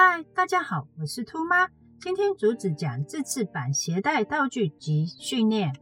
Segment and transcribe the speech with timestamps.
[0.00, 1.66] 嗨，大家好，我是兔妈。
[2.00, 5.72] 今天主旨讲自制版携带道具及训练。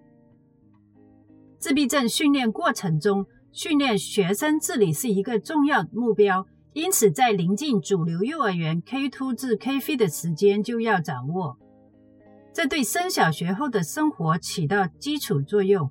[1.58, 11.58] 自闭症训练过程中，训练学生自理是一个重要目标，因此在临近主流幼儿园 K2 至 K3 的时间就要掌握，
[12.54, 15.90] 这对升小学后的生活起到基础作用。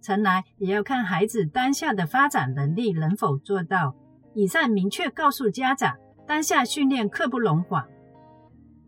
[0.00, 3.96] 诚来也要看孩子当下的发展能力能否做到。
[4.32, 5.96] 以上明确告诉家长。
[6.26, 7.84] 当下训练刻不容缓。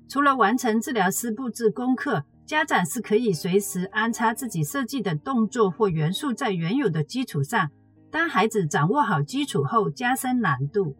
[0.09, 7.71] 除了完成治疗师布置功课，家长是可以随时安插自己设计的动作或元素在原有的基础上。
[8.11, 10.97] 当孩子掌握好基础后，加深难度。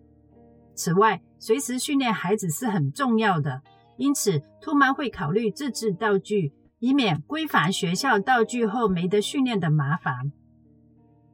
[0.75, 3.63] 此外，随时训练孩子是很重要的，
[3.97, 10.33] 因此兔妈会考虑自制道具，以免规范学校道具后没得训练的麻烦。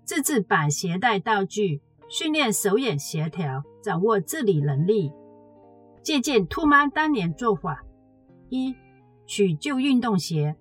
[0.05, 1.81] 自制板携带道具。
[2.13, 5.11] 训练手眼协调，掌握自理能力。
[6.03, 7.87] 借鉴兔妈当年做法：
[8.51, 8.75] 一、
[9.27, 10.55] 取旧运动鞋；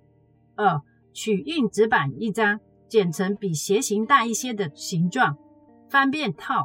[0.56, 5.38] 二、取硬纸板一张，剪成比鞋型大一些的形状，
[5.90, 6.64] 方便套；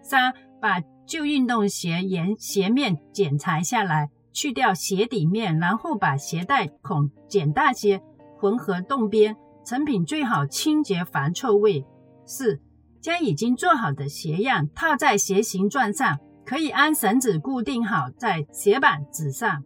[0.00, 8.00] 三、把旧运动鞋沿鞋面剪裁下来，去掉鞋底面，然后把鞋带孔剪大些，
[8.40, 11.84] 缝合洞边，成品最好清洁防臭味。
[12.24, 12.60] 四。
[13.00, 19.62] 将已经做好的鞋样套在鞋形状上，可以按绳子固定好在鞋板纸上。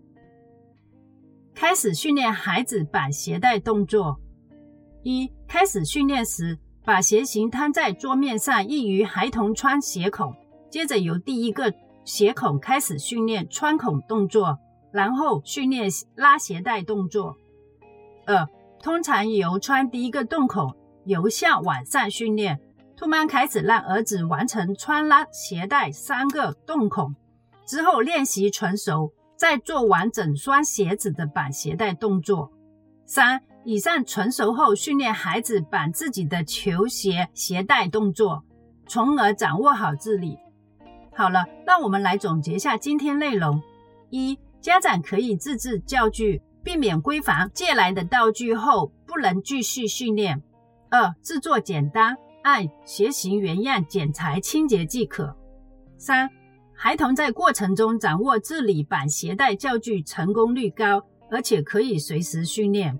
[1.55, 4.19] 开始训练孩子绑鞋带动作。
[5.03, 10.35] 一、开始训练时，把鞋型摊在桌面上，易于孩童穿鞋孔。
[10.71, 11.73] 接着由第一个
[12.05, 14.59] 鞋孔开始训练穿孔动作，
[14.93, 17.37] 然后训练拉鞋带动作。
[18.27, 18.49] 二、
[18.83, 22.61] 通常由穿第一个洞孔由下往上训练。
[23.03, 27.13] 兔妈开始让儿子完成穿拉鞋带三个洞孔
[27.67, 32.53] 之后，练习纯熟，再做完整双鞋子的绑鞋带动作。
[33.05, 38.45] 三以上纯熟后，训练孩子绑自己的球鞋鞋带动作，
[38.87, 40.39] 从而掌握好自理。
[41.13, 43.61] 好了，让我们来总结下今天内容：
[44.11, 50.39] 一、家长可以自制教具，避免闺房借来的道具后不能继续训练；
[50.89, 52.17] 二、制作简单。
[52.43, 55.37] 按鞋型原样剪裁清洁即可。
[55.97, 56.29] 三、
[56.75, 62.99] 孩童在过程中掌握自理板鞋带教具，成功率高，而且可以随时训练。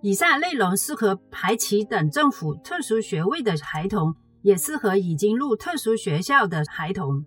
[0.00, 7.24] 以上内容适合排期等政府特殊学位的孩童，也适合已经入特殊学校的孩童。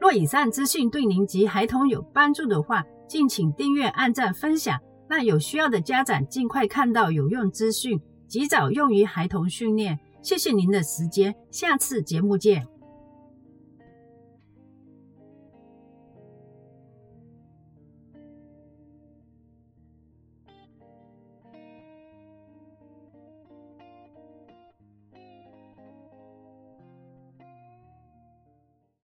[0.00, 4.78] 若以上资讯对您及孩童有帮助的话，敬请订阅、按赞、分享，
[5.08, 9.98] 让有需要的家长尽快看到有用资讯，及早用于孩童训练。
[10.22, 12.77] 谢谢您的时间，下次节目见。